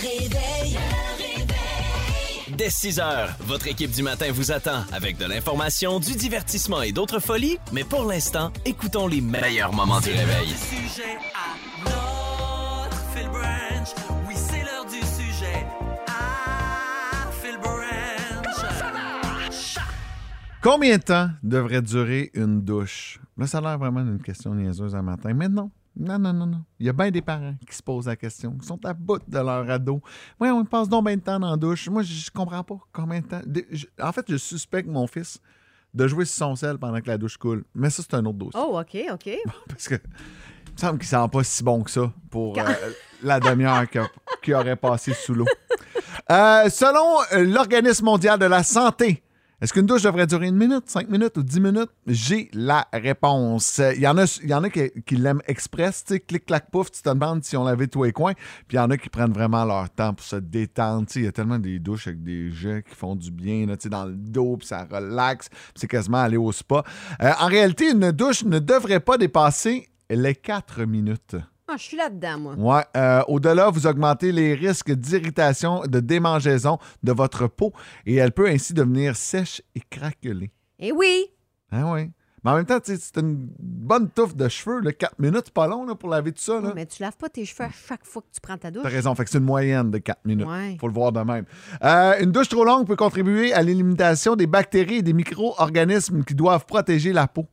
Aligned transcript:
réveil. 0.00 0.78
Dès 2.56 2.68
6 2.68 3.00
heures, 3.00 3.30
votre 3.40 3.68
équipe 3.68 3.90
du 3.90 4.02
matin 4.02 4.30
vous 4.32 4.52
attend 4.52 4.84
avec 4.92 5.16
de 5.16 5.24
l'information, 5.24 5.98
du 5.98 6.14
divertissement 6.14 6.82
et 6.82 6.92
d'autres 6.92 7.20
folies. 7.20 7.58
Mais 7.72 7.84
pour 7.84 8.04
l'instant, 8.04 8.52
écoutons 8.66 9.06
les 9.06 9.20
meilleurs 9.22 9.72
moments 9.72 10.00
du 10.00 10.10
réveil. 10.10 10.48
sujet 10.48 11.16
à 11.34 11.56
notre 11.84 13.02
Phil 13.14 13.28
Branch. 13.28 13.88
Oui, 14.28 14.34
c'est 14.36 14.62
l'heure 14.62 14.84
du 14.84 14.98
sujet 14.98 15.66
à 16.06 17.30
Phil 17.40 17.56
Branch. 17.62 17.80
Combien 20.62 20.98
de 20.98 21.02
temps 21.02 21.30
devrait 21.42 21.80
durer 21.80 22.30
une 22.34 22.60
douche? 22.60 23.20
Là, 23.38 23.46
ça 23.46 23.58
a 23.58 23.60
l'air 23.62 23.78
vraiment 23.78 24.02
d'une 24.02 24.20
question 24.20 24.54
niaiseuse 24.54 24.94
un 24.94 25.02
matin, 25.02 25.32
mais 25.32 25.48
non. 25.96 26.18
Non, 26.18 26.32
non, 26.32 26.46
non. 26.46 26.64
Il 26.78 26.86
y 26.86 26.88
a 26.88 26.92
bien 26.92 27.10
des 27.10 27.22
parents 27.22 27.54
qui 27.68 27.76
se 27.76 27.82
posent 27.82 28.06
la 28.06 28.16
question, 28.16 28.52
qui 28.52 28.66
sont 28.66 28.84
à 28.84 28.94
bout 28.94 29.20
de 29.26 29.38
leur 29.38 29.68
ado. 29.68 30.00
Oui, 30.38 30.48
on 30.48 30.64
passe 30.64 30.88
donc 30.88 31.06
bien 31.06 31.16
de 31.16 31.22
temps 31.22 31.38
dans 31.38 31.50
la 31.50 31.56
douche. 31.56 31.88
Moi, 31.88 32.02
je 32.02 32.12
je 32.12 32.30
comprends 32.30 32.62
pas 32.62 32.78
combien 32.92 33.20
de 33.20 33.26
temps. 33.26 33.40
En 34.00 34.12
fait, 34.12 34.24
je 34.28 34.36
suspecte 34.36 34.88
mon 34.88 35.06
fils 35.06 35.40
de 35.92 36.06
jouer 36.06 36.24
sur 36.24 36.46
son 36.46 36.56
sel 36.56 36.78
pendant 36.78 37.00
que 37.00 37.08
la 37.08 37.18
douche 37.18 37.36
coule. 37.36 37.64
Mais 37.74 37.90
ça, 37.90 38.02
c'est 38.02 38.14
un 38.14 38.24
autre 38.24 38.38
dossier. 38.38 38.60
Oh, 38.62 38.78
OK, 38.78 38.96
OK. 39.12 39.30
Parce 39.68 39.88
que 39.88 39.96
il 39.96 40.72
me 40.74 40.78
semble 40.78 40.98
qu'il 40.98 41.16
ne 41.16 41.22
sent 41.22 41.28
pas 41.32 41.44
si 41.44 41.64
bon 41.64 41.82
que 41.82 41.90
ça 41.90 42.12
pour 42.30 42.58
euh, 42.58 42.62
la 43.22 43.40
demi-heure 43.40 43.84
qu'il 44.42 44.54
aurait 44.54 44.76
passé 44.76 45.12
sous 45.12 45.34
l'eau. 45.34 45.46
Euh, 46.30 46.68
selon 46.70 47.18
l'Organisme 47.32 48.04
mondial 48.04 48.38
de 48.38 48.46
la 48.46 48.62
santé, 48.62 49.22
est-ce 49.60 49.74
qu'une 49.74 49.86
douche 49.86 50.02
devrait 50.02 50.26
durer 50.26 50.46
une 50.46 50.56
minute, 50.56 50.88
cinq 50.88 51.10
minutes 51.10 51.36
ou 51.36 51.42
dix 51.42 51.60
minutes? 51.60 51.90
J'ai 52.06 52.50
la 52.54 52.86
réponse. 52.92 53.78
Euh, 53.78 53.92
Il 53.94 54.00
y 54.00 54.08
en 54.08 54.16
a, 54.16 54.40
il 54.42 54.48
y 54.48 54.54
en 54.54 54.64
a 54.64 54.70
qui, 54.70 55.16
l'aiment 55.16 55.42
express, 55.46 56.04
tu 56.04 56.14
sais, 56.14 56.20
clic, 56.20 56.46
clac, 56.46 56.70
pouf, 56.70 56.90
tu 56.90 57.02
te 57.02 57.08
demandes 57.08 57.44
si 57.44 57.56
on 57.56 57.64
lavé 57.64 57.86
tous 57.86 58.04
les 58.04 58.12
coins. 58.12 58.32
Puis 58.32 58.76
il 58.76 58.76
y 58.76 58.78
en 58.78 58.90
a 58.90 58.96
qui 58.96 59.10
prennent 59.10 59.32
vraiment 59.32 59.64
leur 59.66 59.90
temps 59.90 60.14
pour 60.14 60.24
se 60.24 60.36
détendre. 60.36 61.06
Tu 61.06 61.12
sais, 61.12 61.20
Il 61.20 61.24
y 61.26 61.28
a 61.28 61.32
tellement 61.32 61.58
des 61.58 61.78
douches 61.78 62.06
avec 62.06 62.22
des 62.22 62.50
jets 62.50 62.82
qui 62.88 62.94
font 62.94 63.14
du 63.14 63.30
bien 63.30 63.66
tu 63.66 63.76
sais, 63.80 63.88
dans 63.88 64.06
le 64.06 64.14
dos, 64.14 64.56
puis 64.56 64.66
ça 64.66 64.86
relaxe, 64.90 65.48
c'est 65.74 65.88
quasiment 65.88 66.18
aller 66.18 66.36
au 66.36 66.52
spa. 66.52 66.82
Euh, 67.22 67.30
en 67.38 67.46
réalité, 67.46 67.90
une 67.90 68.12
douche 68.12 68.44
ne 68.44 68.58
devrait 68.58 69.00
pas 69.00 69.18
dépasser 69.18 69.88
les 70.08 70.34
quatre 70.34 70.84
minutes. 70.84 71.36
Ah, 71.72 71.76
je 71.76 71.84
suis 71.84 71.96
là-dedans, 71.96 72.38
moi. 72.38 72.54
Ouais, 72.56 72.84
euh, 72.96 73.22
au-delà, 73.28 73.70
vous 73.70 73.86
augmentez 73.86 74.32
les 74.32 74.54
risques 74.54 74.90
d'irritation, 74.90 75.82
de 75.86 76.00
démangeaison 76.00 76.78
de 77.04 77.12
votre 77.12 77.46
peau 77.46 77.72
et 78.06 78.16
elle 78.16 78.32
peut 78.32 78.48
ainsi 78.48 78.74
devenir 78.74 79.14
sèche 79.14 79.62
et 79.76 79.80
craquelée. 79.88 80.50
Eh 80.80 80.90
oui! 80.90 81.26
Ah 81.70 81.92
oui. 81.92 82.10
Mais 82.42 82.50
en 82.50 82.56
même 82.56 82.64
temps, 82.64 82.78
c'est 82.82 83.18
une 83.18 83.36
bonne 83.60 84.08
touffe 84.08 84.34
de 84.34 84.48
cheveux, 84.48 84.80
là, 84.80 84.92
4 84.92 85.20
minutes, 85.20 85.42
c'est 85.44 85.54
pas 85.54 85.68
long 85.68 85.84
là, 85.86 85.94
pour 85.94 86.08
laver 86.08 86.32
tout 86.32 86.42
ça. 86.42 86.60
Là. 86.60 86.72
Mais 86.74 86.86
tu 86.86 87.02
laves 87.02 87.16
pas 87.16 87.28
tes 87.28 87.44
cheveux 87.44 87.64
à 87.64 87.70
chaque 87.70 88.04
fois 88.04 88.22
que 88.22 88.34
tu 88.34 88.40
prends 88.40 88.56
ta 88.58 88.72
douche. 88.72 88.82
T'as 88.82 88.88
raison, 88.88 89.14
fait 89.14 89.24
que 89.24 89.30
c'est 89.30 89.38
une 89.38 89.44
moyenne 89.44 89.92
de 89.92 89.98
4 89.98 90.24
minutes. 90.24 90.48
Ouais. 90.48 90.76
Faut 90.80 90.88
le 90.88 90.94
voir 90.94 91.12
de 91.12 91.20
même. 91.20 91.44
Euh, 91.84 92.14
une 92.20 92.32
douche 92.32 92.48
trop 92.48 92.64
longue 92.64 92.86
peut 92.86 92.96
contribuer 92.96 93.52
à 93.52 93.62
l'élimination 93.62 94.34
des 94.34 94.48
bactéries 94.48 94.96
et 94.96 95.02
des 95.02 95.12
micro-organismes 95.12 96.24
qui 96.24 96.34
doivent 96.34 96.66
protéger 96.66 97.12
la 97.12 97.28
peau. 97.28 97.46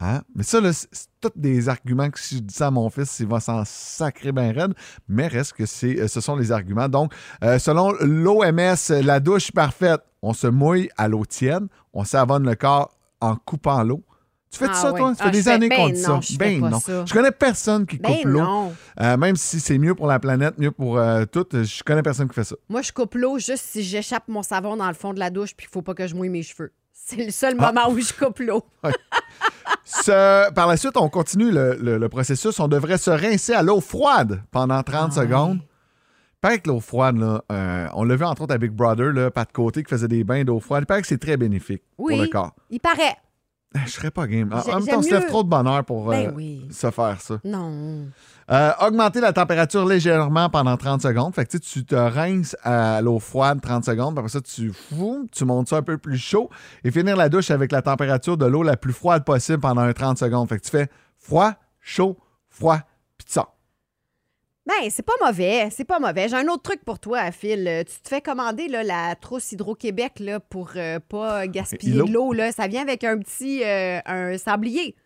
Hein? 0.00 0.22
Mais 0.34 0.42
ça, 0.42 0.58
c'est 0.72 1.06
tous 1.20 1.30
des 1.36 1.68
arguments 1.68 2.10
que 2.10 2.18
si 2.18 2.36
je 2.36 2.40
dis 2.42 2.54
ça 2.54 2.66
à 2.66 2.70
mon 2.70 2.90
fils, 2.90 3.20
il 3.20 3.26
va 3.26 3.40
s'en 3.40 3.62
sacrer 3.64 4.32
bien 4.32 4.52
raide. 4.52 4.74
Mais 5.08 5.28
reste 5.28 5.52
que 5.52 5.66
c'est, 5.66 5.98
euh, 6.00 6.08
ce 6.08 6.20
sont 6.20 6.36
les 6.36 6.50
arguments. 6.52 6.88
Donc, 6.88 7.12
euh, 7.42 7.58
selon 7.58 7.92
l'OMS, 8.00 8.74
la 9.02 9.20
douche 9.20 9.52
parfaite, 9.52 10.00
on 10.20 10.32
se 10.32 10.46
mouille 10.46 10.88
à 10.96 11.06
l'eau 11.08 11.24
tiède, 11.24 11.64
on 11.92 12.04
savonne 12.04 12.44
le 12.44 12.54
corps 12.56 12.90
en 13.20 13.36
coupant 13.36 13.82
l'eau. 13.84 14.02
Tu 14.50 14.58
fais 14.58 14.66
Ah 14.70 14.74
ça, 14.74 14.92
toi? 14.92 15.14
Ça 15.16 15.24
fait 15.24 15.28
Ah, 15.28 15.32
des 15.32 15.48
années 15.48 15.68
qu'on 15.68 15.86
ben 15.88 15.92
dit 15.94 16.00
ça. 16.00 16.20
je 16.22 16.36
Ben 16.36 16.60
non. 16.60 16.78
ça. 16.78 17.04
Je 17.04 17.12
connais 17.12 17.32
personne 17.32 17.86
qui 17.86 17.98
Ben 17.98 18.14
coupe 18.16 18.24
l'eau. 18.26 18.40
non. 18.40 18.74
Euh, 19.00 19.16
même 19.16 19.34
si 19.36 19.58
c'est 19.58 19.78
mieux 19.78 19.94
pour 19.96 20.06
la 20.06 20.20
planète, 20.20 20.58
mieux 20.58 20.70
pour 20.70 20.96
euh, 20.98 21.24
tout, 21.24 21.44
je 21.52 21.82
connais 21.82 22.02
personne 22.02 22.28
qui 22.28 22.34
fait 22.34 22.44
ça. 22.44 22.54
Moi, 22.68 22.82
je 22.82 22.92
coupe 22.92 23.14
l'eau 23.16 23.38
juste 23.38 23.64
si 23.68 23.82
j'échappe 23.82 24.28
mon 24.28 24.42
savon 24.44 24.76
dans 24.76 24.86
le 24.88 24.94
fond 24.94 25.12
de 25.12 25.18
la 25.18 25.30
douche 25.30 25.54
puis 25.56 25.66
qu'il 25.66 25.72
faut 25.72 25.82
pas 25.82 25.94
que 25.94 26.06
je 26.06 26.14
mouille 26.14 26.28
mes 26.28 26.42
cheveux. 26.44 26.72
C'est 26.92 27.16
le 27.24 27.32
seul 27.32 27.56
Ah. 27.58 27.72
moment 27.72 27.90
où 27.92 27.98
je 27.98 28.12
coupe 28.12 28.38
l'eau. 28.38 28.62
Ce- 29.84 30.50
par 30.52 30.66
la 30.66 30.76
suite, 30.76 30.96
on 30.96 31.08
continue 31.08 31.50
le, 31.50 31.76
le- 31.80 31.98
le 31.98 32.08
processus. 32.08 32.58
On 32.60 32.68
devrait 32.68 32.98
se 32.98 33.10
rincer 33.10 33.52
à 33.52 33.62
l'eau 33.62 33.80
froide 33.80 34.42
pendant 34.50 34.82
30 34.82 35.10
Ah 35.12 35.20
secondes. 35.22 35.58
Paraît 36.40 36.58
que 36.58 36.68
l'eau 36.68 36.80
froide, 36.80 37.16
là, 37.16 37.42
euh, 37.52 37.86
on 37.94 38.04
l'a 38.04 38.16
vu 38.16 38.24
entre 38.24 38.42
autres 38.42 38.54
à 38.54 38.58
Big 38.58 38.70
Brother, 38.70 39.12
là, 39.12 39.30
Pat 39.30 39.50
Côté 39.50 39.82
qui 39.82 39.88
faisait 39.90 40.08
des 40.08 40.24
bains 40.24 40.44
d'eau 40.44 40.60
froide. 40.60 40.82
Il 40.82 40.86
paraît 40.86 41.00
que 41.02 41.06
c'est 41.08 41.18
très 41.18 41.36
bénéfique 41.36 41.82
Oui. 41.96 42.14
pour 42.14 42.22
le 42.22 42.28
corps. 42.28 42.52
Il 42.70 42.80
paraît. 42.80 43.16
Eh, 43.74 43.78
Je 43.86 43.90
serais 43.90 44.10
pas 44.10 44.26
game. 44.26 44.52
En, 44.52 44.60
J'ai- 44.62 44.72
en 44.72 44.76
même 44.78 44.86
temps, 44.86 44.98
on 44.98 45.02
se 45.02 45.10
lève 45.10 45.26
trop 45.26 45.42
de 45.42 45.48
bonheur 45.48 45.84
pour 45.84 46.08
Ben 46.08 46.28
euh, 46.28 46.32
oui. 46.34 46.66
se 46.70 46.90
faire 46.90 47.20
ça. 47.20 47.38
Non. 47.44 48.06
Euh, 48.50 48.70
augmenter 48.82 49.20
la 49.20 49.32
température 49.32 49.84
légèrement 49.86 50.48
pendant 50.50 50.76
30 50.76 51.02
secondes. 51.02 51.34
Fait 51.34 51.44
que 51.46 51.56
tu 51.56 51.84
te 51.84 51.94
rinces 51.94 52.56
à 52.62 53.00
l'eau 53.00 53.18
froide 53.18 53.60
30 53.62 53.84
secondes, 53.84 54.18
après 54.18 54.28
ça, 54.28 54.40
tu 54.40 54.72
fous, 54.72 55.26
tu 55.32 55.44
montes 55.44 55.68
ça 55.68 55.78
un 55.78 55.82
peu 55.82 55.98
plus 55.98 56.18
chaud 56.18 56.50
et 56.84 56.90
finir 56.90 57.16
la 57.16 57.28
douche 57.28 57.50
avec 57.50 57.72
la 57.72 57.82
température 57.82 58.36
de 58.36 58.44
l'eau 58.46 58.62
la 58.62 58.76
plus 58.76 58.92
froide 58.92 59.24
possible 59.24 59.60
pendant 59.60 59.80
un 59.82 59.92
30 59.92 60.18
secondes. 60.18 60.48
Fait 60.48 60.58
que 60.58 60.64
tu 60.64 60.70
fais 60.70 60.88
froid, 61.18 61.52
chaud, 61.80 62.18
froid, 62.50 62.78
puis 63.16 63.26
tu 63.26 63.32
sors. 63.32 63.53
Ben, 64.66 64.88
c'est 64.88 65.02
pas 65.04 65.12
mauvais. 65.24 65.68
C'est 65.70 65.84
pas 65.84 65.98
mauvais. 65.98 66.28
J'ai 66.28 66.36
un 66.36 66.48
autre 66.48 66.62
truc 66.62 66.82
pour 66.84 66.98
toi, 66.98 67.30
Phil. 67.32 67.66
Euh, 67.68 67.84
Tu 67.84 68.00
te 68.00 68.08
fais 68.08 68.22
commander 68.22 68.66
là, 68.68 68.82
la 68.82 69.14
trousse 69.14 69.52
Hydro-Québec 69.52 70.20
là, 70.20 70.40
pour 70.40 70.70
euh, 70.76 70.98
pas 71.06 71.46
gaspiller 71.46 71.92
Îlot. 71.96 72.06
de 72.06 72.12
l'eau. 72.12 72.52
Ça 72.52 72.66
vient 72.66 72.80
avec 72.82 73.04
un 73.04 73.18
petit 73.18 73.62
euh, 73.62 74.00
un 74.06 74.38
sablier. 74.38 74.96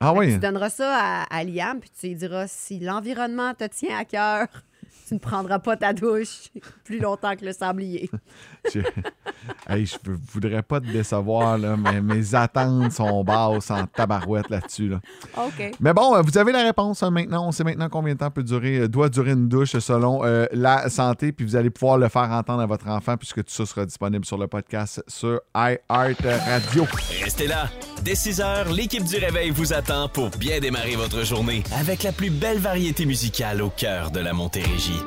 Ah 0.00 0.12
Fait 0.12 0.18
oui? 0.20 0.32
Tu 0.34 0.38
donneras 0.38 0.70
ça 0.70 0.96
à, 0.96 1.36
à 1.36 1.42
Liam, 1.42 1.80
puis 1.80 1.90
tu 1.98 2.06
lui 2.06 2.14
diras 2.14 2.46
si 2.46 2.78
l'environnement 2.78 3.54
te 3.54 3.64
tient 3.64 3.98
à 3.98 4.04
cœur, 4.04 4.46
tu 5.08 5.14
ne 5.14 5.18
prendras 5.18 5.58
pas 5.58 5.76
ta 5.76 5.92
douche 5.92 6.50
plus 6.84 7.00
longtemps 7.00 7.34
que 7.34 7.44
le 7.44 7.52
sablier. 7.52 8.08
Je... 9.68 9.74
Hey, 9.74 9.86
je 9.86 9.96
voudrais 10.32 10.62
pas 10.62 10.80
te 10.80 10.86
décevoir, 10.86 11.58
là, 11.58 11.76
mais 11.76 12.00
mes 12.00 12.34
attentes 12.34 12.92
sont 12.92 13.22
basses 13.24 13.70
en 13.70 13.86
tabarouette 13.86 14.48
là-dessus. 14.50 14.88
Là. 14.88 15.00
OK. 15.36 15.72
Mais 15.80 15.92
bon, 15.92 16.14
euh, 16.14 16.22
vous 16.22 16.38
avez 16.38 16.52
la 16.52 16.62
réponse 16.62 17.02
hein, 17.02 17.10
maintenant. 17.10 17.46
On 17.46 17.52
sait 17.52 17.64
maintenant 17.64 17.88
combien 17.88 18.14
de 18.14 18.18
temps 18.18 18.30
peut 18.30 18.42
durer, 18.42 18.80
euh, 18.80 18.88
doit 18.88 19.08
durer 19.08 19.32
une 19.32 19.48
douche 19.48 19.78
selon 19.78 20.24
euh, 20.24 20.46
la 20.52 20.88
santé. 20.88 21.32
Puis 21.32 21.44
vous 21.44 21.56
allez 21.56 21.70
pouvoir 21.70 21.98
le 21.98 22.08
faire 22.08 22.30
entendre 22.30 22.62
à 22.62 22.66
votre 22.66 22.88
enfant 22.88 23.16
puisque 23.16 23.44
tout 23.44 23.52
ça 23.52 23.66
sera 23.66 23.84
disponible 23.84 24.24
sur 24.24 24.38
le 24.38 24.46
podcast 24.46 25.02
sur 25.06 25.40
iHeart 25.54 26.22
Radio. 26.46 26.86
Restez 27.22 27.46
là. 27.46 27.68
Dès 28.02 28.14
6 28.14 28.40
heures, 28.40 28.72
l'équipe 28.72 29.04
du 29.04 29.16
Réveil 29.16 29.50
vous 29.50 29.72
attend 29.72 30.08
pour 30.08 30.30
bien 30.30 30.60
démarrer 30.60 30.96
votre 30.96 31.24
journée 31.24 31.62
avec 31.78 32.02
la 32.02 32.12
plus 32.12 32.30
belle 32.30 32.58
variété 32.58 33.06
musicale 33.06 33.62
au 33.62 33.70
cœur 33.70 34.10
de 34.10 34.20
la 34.20 34.32
Montérégie. 34.32 35.02